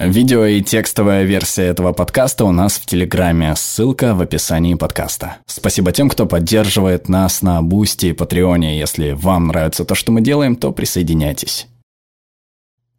[0.00, 5.36] Видео и текстовая версия этого подкаста у нас в Телеграме, ссылка в описании подкаста.
[5.44, 8.78] Спасибо тем, кто поддерживает нас на Бусти и Патреоне.
[8.78, 11.66] Если вам нравится то, что мы делаем, то присоединяйтесь.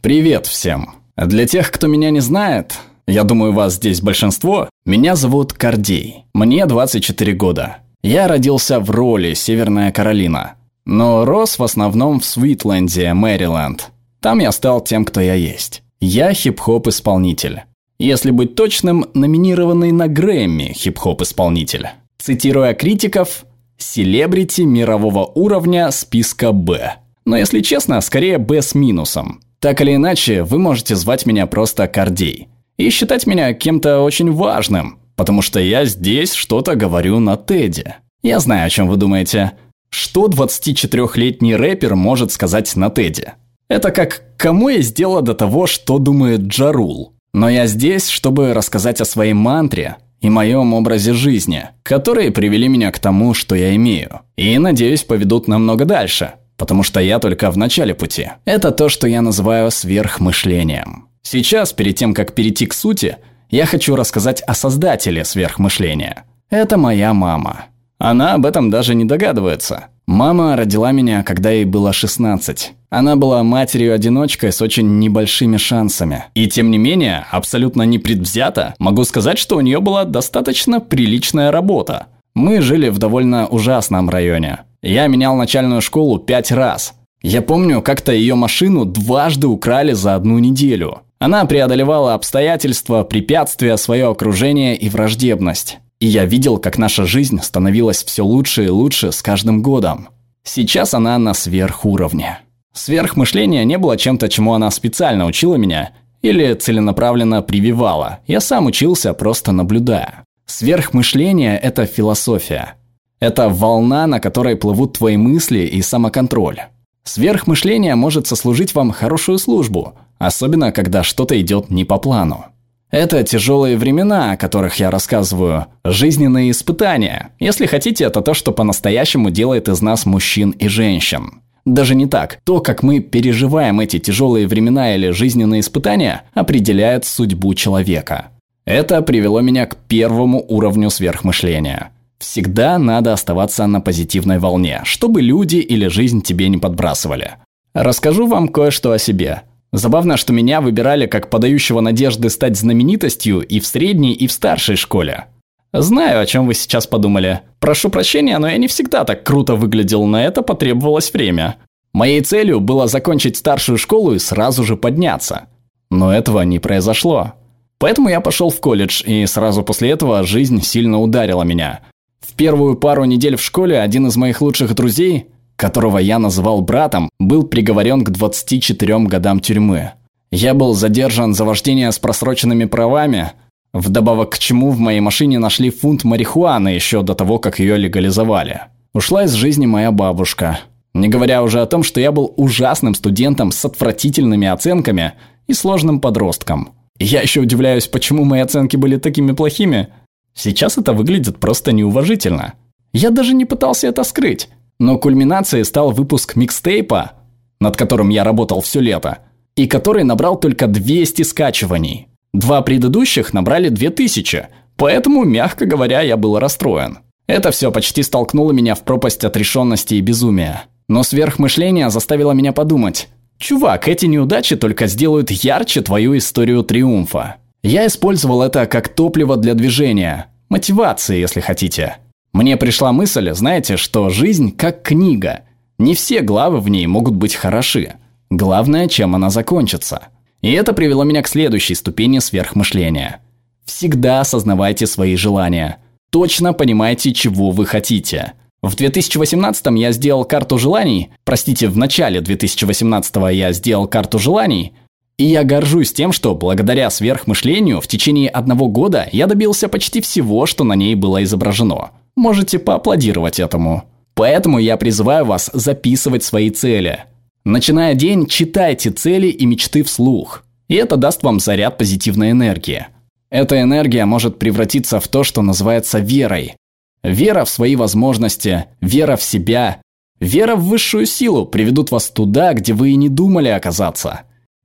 [0.03, 0.93] Привет всем!
[1.17, 2.77] Для тех, кто меня не знает,
[3.07, 6.25] я думаю, вас здесь большинство, меня зовут Кардей.
[6.36, 7.77] Мне 24 года.
[8.04, 10.54] Я родился в Роли Северная Каролина,
[10.86, 13.89] но рос в основном в Суитленде, Мэриленд.
[14.20, 15.81] Там я стал тем, кто я есть.
[16.04, 17.61] Я хип-хоп-исполнитель.
[17.99, 21.89] Если быть точным, номинированный на Грэмми хип-хоп-исполнитель.
[22.17, 23.45] Цитируя критиков,
[23.77, 26.95] селебрити мирового уровня списка «Б».
[27.23, 29.41] Но если честно, скорее «Б» с минусом.
[29.59, 32.48] Так или иначе, вы можете звать меня просто Кардей.
[32.77, 37.93] И считать меня кем-то очень важным, потому что я здесь что-то говорю на Теди.
[38.23, 39.52] Я знаю, о чем вы думаете.
[39.91, 43.34] Что 24-летний рэпер может сказать на Теди?
[43.71, 48.99] Это как «кому есть дело до того, что думает Джарул?» Но я здесь, чтобы рассказать
[48.99, 54.20] о своей мантре и моем образе жизни, которые привели меня к тому, что я имею.
[54.35, 58.31] И, надеюсь, поведут намного дальше, потому что я только в начале пути.
[58.43, 61.07] Это то, что я называю сверхмышлением.
[61.21, 66.25] Сейчас, перед тем, как перейти к сути, я хочу рассказать о создателе сверхмышления.
[66.50, 67.68] Это моя мама.
[68.00, 69.85] Она об этом даже не догадывается.
[70.12, 72.73] Мама родила меня, когда ей было 16.
[72.90, 76.25] Она была матерью-одиночкой с очень небольшими шансами.
[76.35, 82.07] И тем не менее, абсолютно непредвзято, могу сказать, что у нее была достаточно приличная работа.
[82.35, 84.63] Мы жили в довольно ужасном районе.
[84.81, 86.94] Я менял начальную школу пять раз.
[87.22, 91.03] Я помню, как-то ее машину дважды украли за одну неделю.
[91.19, 95.79] Она преодолевала обстоятельства, препятствия, свое окружение и враждебность.
[96.02, 100.09] И я видел, как наша жизнь становилась все лучше и лучше с каждым годом.
[100.44, 102.40] Сейчас она на сверхуровне.
[102.74, 105.91] Сверхмышление не было чем-то, чему она специально учила меня
[106.24, 108.19] или целенаправленно прививала.
[108.25, 110.25] Я сам учился, просто наблюдая.
[110.47, 112.74] Сверхмышление– это философия.
[113.19, 116.62] Это волна, на которой плывут твои мысли и самоконтроль.
[117.04, 122.46] Сверхмышление может сослужить вам хорошую службу, особенно когда что-то идет не по плану.
[122.91, 127.29] Это тяжелые времена, о которых я рассказываю, жизненные испытания.
[127.40, 131.41] Если хотите, это то, что по-настоящему делает из нас мужчин и женщин.
[131.63, 132.40] Даже не так.
[132.44, 138.31] То, как мы переживаем эти тяжелые времена или жизненные испытания, определяет судьбу человека.
[138.66, 141.91] Это привело меня к первому уровню сверхмышления.
[142.19, 147.35] Всегда надо оставаться на позитивной волне, чтобы люди или жизнь тебе не подбрасывали.
[147.74, 149.44] Расскажу вам кое-что о себе.
[149.74, 154.76] Забавно, что меня выбирали как подающего надежды стать знаменитостью и в средней, и в старшей
[154.76, 155.28] школе.
[155.74, 157.42] Знаю, о чем вы сейчас подумали.
[157.59, 161.56] Прошу прощения, но я не всегда так круто выглядел, на это потребовалось время.
[161.94, 165.48] Моей целью было закончить старшую школу и сразу же подняться.
[165.90, 167.34] Но этого не произошло.
[167.78, 171.80] Поэтому я пошел в колледж, и сразу после этого жизнь сильно ударила меня.
[172.20, 175.28] В первую пару недель в школе один из моих лучших друзей
[175.62, 179.92] которого я называл братом, был приговорен к 24 годам тюрьмы.
[180.32, 183.34] Я был задержан за вождение с просроченными правами,
[183.72, 188.62] вдобавок к чему в моей машине нашли фунт марихуаны еще до того, как ее легализовали.
[188.94, 190.62] Ушла из жизни моя бабушка.
[190.96, 195.14] Не говоря уже о том, что я был ужасным студентом с отвратительными оценками
[195.46, 196.72] и сложным подростком.
[196.98, 199.90] Я еще удивляюсь, почему мои оценки были такими плохими.
[200.34, 202.56] Сейчас это выглядит просто неуважительно.
[202.94, 204.50] Я даже не пытался это скрыть.
[204.81, 207.12] Но кульминацией стал выпуск микстейпа,
[207.59, 209.19] над которым я работал все лето,
[209.56, 212.08] и который набрал только 200 скачиваний.
[212.34, 214.47] Два предыдущих набрали 2000,
[214.78, 216.97] поэтому, мягко говоря, я был расстроен.
[217.28, 220.64] Это все почти столкнуло меня в пропасть отрешенности и безумия.
[220.90, 223.08] Но сверхмышление заставило меня подумать.
[223.38, 227.36] Чувак, эти неудачи только сделают ярче твою историю триумфа.
[227.62, 231.98] Я использовал это как топливо для движения, мотивации, если хотите.
[232.41, 235.41] Мне пришла мысль, знаете, что жизнь как книга.
[235.78, 237.94] Не все главы в ней могут быть хороши.
[238.31, 240.07] Главное, чем она закончится.
[240.41, 243.19] И это привело меня к следующей ступени сверхмышления.
[243.63, 245.77] Всегда осознавайте свои желания.
[246.10, 248.33] Точно понимайте, чего вы хотите.
[248.63, 254.74] В 2018 я сделал карту желаний, простите, в начале 2018 я сделал карту желаний,
[255.19, 260.48] и я горжусь тем, что благодаря сверхмышлению в течение одного года я добился почти всего,
[260.48, 261.92] что на ней было изображено.
[262.16, 263.86] Можете поаплодировать этому.
[264.13, 267.06] Поэтому я призываю вас записывать свои цели.
[267.44, 270.44] Начиная день, читайте цели и мечты вслух.
[270.68, 272.88] И это даст вам заряд позитивной энергии.
[273.30, 276.56] Эта энергия может превратиться в то, что называется верой.
[277.02, 279.81] Вера в свои возможности, вера в себя,
[280.19, 284.22] вера в высшую силу приведут вас туда, где вы и не думали оказаться.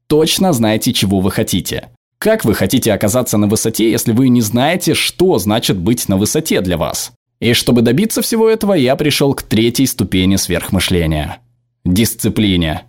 [0.06, 1.88] Точно знайте, чего вы хотите.
[2.18, 6.60] Как вы хотите оказаться на высоте, если вы не знаете, что значит быть на высоте
[6.60, 7.12] для вас?
[7.40, 11.38] И чтобы добиться всего этого, я пришел к третьей ступени сверхмышления–
[11.84, 12.82] дисциплине.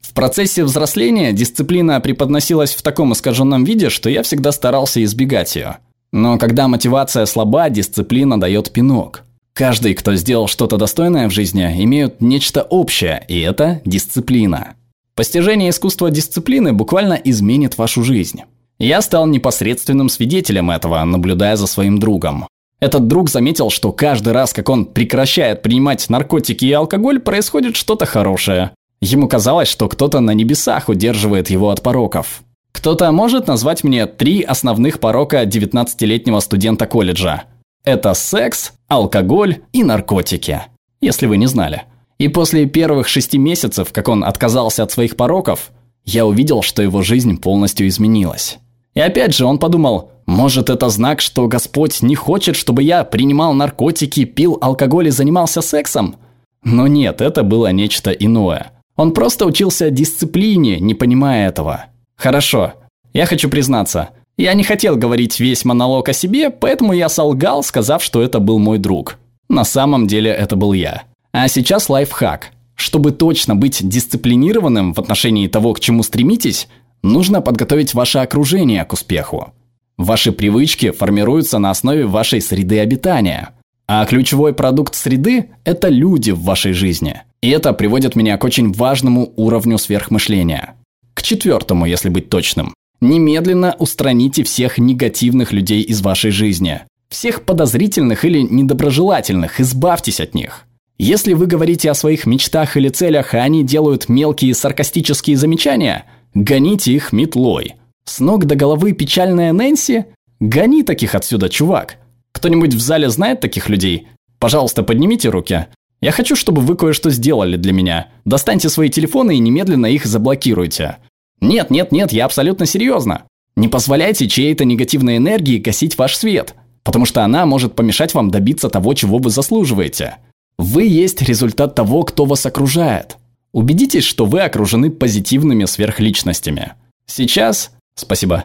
[0.00, 5.78] В процессе взросления дисциплина преподносилась в таком искаженном виде, что я всегда старался избегать ее.
[6.12, 9.22] Но когда мотивация слаба, дисциплина дает пинок.
[9.52, 14.74] Каждый, кто сделал что-то достойное в жизни, имеют нечто общее, и это дисциплина.
[15.14, 18.42] Постижение искусства дисциплины буквально изменит вашу жизнь.
[18.78, 22.46] Я стал непосредственным свидетелем этого, наблюдая за своим другом.
[22.80, 28.06] Этот друг заметил, что каждый раз, как он прекращает принимать наркотики и алкоголь, происходит что-то
[28.06, 28.72] хорошее.
[29.02, 32.42] Ему казалось, что кто-то на небесах удерживает его от пороков.
[32.72, 37.44] Кто-то может назвать мне три основных порока 19-летнего студента колледжа.
[37.84, 40.62] Это секс, алкоголь и наркотики.
[41.00, 41.84] Если вы не знали.
[42.18, 45.70] И после первых шести месяцев, как он отказался от своих пороков,
[46.04, 48.58] я увидел, что его жизнь полностью изменилась.
[48.94, 53.52] И опять же он подумал, может это знак, что Господь не хочет, чтобы я принимал
[53.54, 56.16] наркотики, пил алкоголь и занимался сексом?
[56.62, 58.72] Но нет, это было нечто иное.
[58.96, 61.86] Он просто учился дисциплине, не понимая этого.
[62.16, 62.74] Хорошо,
[63.12, 68.02] я хочу признаться, я не хотел говорить весь монолог о себе, поэтому я солгал, сказав,
[68.02, 69.18] что это был мой друг.
[69.50, 71.02] На самом деле это был я.
[71.32, 72.52] А сейчас лайфхак.
[72.74, 76.68] Чтобы точно быть дисциплинированным в отношении того, к чему стремитесь,
[77.02, 79.52] Нужно подготовить ваше окружение к успеху.
[79.96, 83.50] Ваши привычки формируются на основе вашей среды обитания.
[83.86, 87.22] А ключевой продукт среды– это люди в вашей жизни.
[87.42, 90.74] И это приводит меня к очень важному уровню сверхмышления.
[91.14, 92.74] К четвертому, если быть точным.
[93.00, 96.80] Немедленно устраните всех негативных людей из вашей жизни.
[97.08, 100.66] Всех подозрительных или недоброжелательных, избавьтесь от них.
[100.98, 106.04] Если вы говорите о своих мечтах или целях, а они делают мелкие саркастические замечания–
[106.34, 107.74] гоните их метлой.
[108.04, 110.06] С ног до головы печальная Нэнси?
[110.40, 111.96] Гони таких отсюда, чувак.
[112.32, 114.08] Кто-нибудь в зале знает таких людей?
[114.38, 115.66] Пожалуйста, поднимите руки.
[116.00, 118.08] Я хочу, чтобы вы кое-что сделали для меня.
[118.24, 120.96] Достаньте свои телефоны и немедленно их заблокируйте.
[121.40, 123.24] Нет, нет, нет, я абсолютно серьезно.
[123.56, 128.70] Не позволяйте чьей-то негативной энергии гасить ваш свет, потому что она может помешать вам добиться
[128.70, 130.16] того, чего вы заслуживаете.
[130.56, 133.18] Вы есть результат того, кто вас окружает.
[133.52, 136.72] Убедитесь, что вы окружены позитивными сверхличностями.
[137.06, 137.72] Сейчас...
[137.94, 138.44] Спасибо.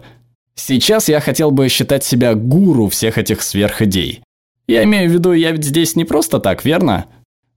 [0.56, 4.24] Сейчас я хотел бы считать себя гуру всех этих сверхидей.
[4.68, 7.06] Я имею в виду, я ведь здесь не просто так, верно?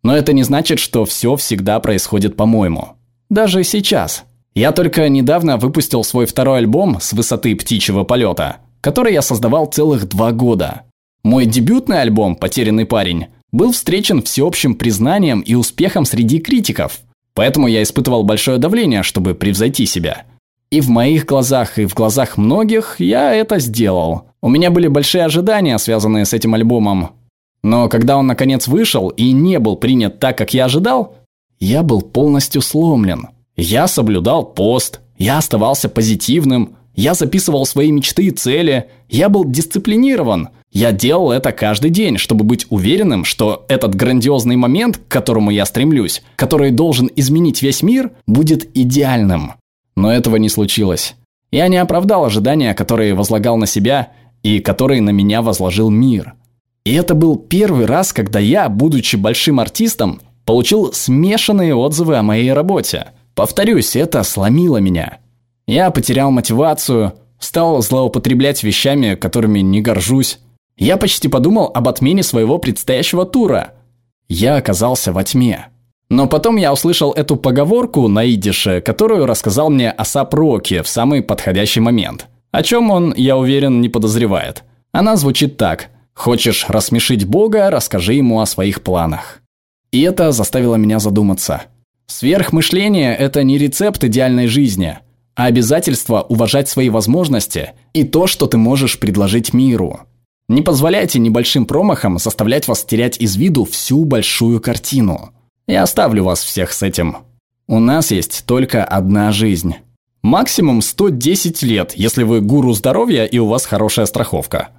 [0.02, 2.96] Но это не значит, что все всегда происходит по-моему.
[3.30, 4.24] Даже сейчас.
[4.54, 10.08] Я только недавно выпустил свой второй альбом с высоты птичьего полета, который я создавал целых
[10.08, 10.82] два года.
[11.22, 17.00] Мой дебютный альбом «Потерянный парень» был встречен всеобщим признанием и успехом среди критиков–
[17.38, 20.24] Поэтому я испытывал большое давление, чтобы превзойти себя.
[20.72, 24.24] И в моих глазах, и в глазах многих я это сделал.
[24.42, 27.10] У меня были большие ожидания, связанные с этим альбомом.
[27.62, 31.14] Но когда он наконец вышел и не был принят так, как я ожидал,
[31.60, 33.28] я был полностью сломлен.
[33.54, 40.48] Я соблюдал пост, я оставался позитивным, я записывал свои мечты и цели, я был дисциплинирован,
[40.72, 45.64] я делал это каждый день, чтобы быть уверенным, что этот грандиозный момент, к которому я
[45.64, 49.52] стремлюсь, который должен изменить весь мир, будет идеальным.
[49.94, 51.14] Но этого не случилось.
[51.52, 54.08] Я не оправдал ожидания, которые возлагал на себя
[54.42, 56.34] и которые на меня возложил мир.
[56.84, 62.52] И это был первый раз, когда я, будучи большим артистом, получил смешанные отзывы о моей
[62.52, 63.12] работе.
[63.36, 65.18] Повторюсь, это сломило меня.
[65.68, 70.40] Я потерял мотивацию, стал злоупотреблять вещами, которыми не горжусь,
[70.78, 73.74] я почти подумал об отмене своего предстоящего тура.
[74.28, 75.66] Я оказался во тьме.
[76.08, 81.20] Но потом я услышал эту поговорку на идише, которую рассказал мне Асап Роки в самый
[81.20, 82.28] подходящий момент.
[82.50, 84.64] О чем он, я уверен, не подозревает.
[84.90, 85.90] Она звучит так.
[86.14, 89.40] «Хочешь рассмешить Бога, расскажи ему о своих планах».
[89.92, 91.62] И это заставило меня задуматься.
[92.06, 94.98] Сверхмышление– это не рецепт идеальной жизни,
[95.38, 100.00] а обязательство уважать свои возможности и то, что ты можешь предложить миру.
[100.48, 105.30] Не позволяйте небольшим промахам заставлять вас терять из виду всю большую картину.
[105.68, 107.18] Я оставлю вас всех с этим.
[107.68, 109.76] У нас есть только одна жизнь.
[110.22, 114.70] Максимум 110 лет, если вы гуру здоровья и у вас хорошая страховка.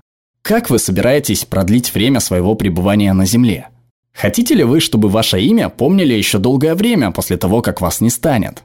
[0.42, 3.70] Как вы собираетесь продлить время своего пребывания на Земле?
[4.12, 8.10] Хотите ли вы, чтобы ваше имя помнили еще долгое время после того, как вас не
[8.10, 8.64] станет?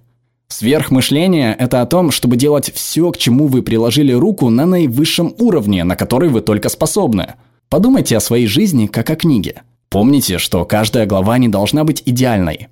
[0.57, 5.83] Сверхмышление– это о том, чтобы делать все, к чему вы приложили руку на наивысшем уровне,
[5.83, 7.35] на который вы только способны.
[7.69, 9.63] Подумайте о своей жизни как о книге.
[9.89, 12.69] Помните, что каждая глава не должна быть идеальной.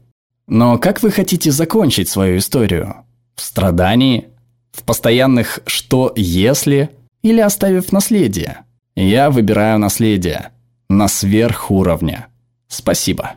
[0.47, 2.99] Но как вы хотите закончить свою историю?
[3.35, 4.29] В страдании?
[4.71, 6.91] В постоянных «что если»
[7.25, 8.59] или оставив наследие?
[8.95, 10.51] Я выбираю наследие.
[10.89, 12.27] На сверхуровне.
[12.69, 13.33] Спасибо.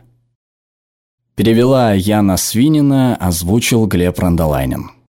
[1.36, 4.95] Перевела Яна Свинина, озвучил Глеб Рандолайнин.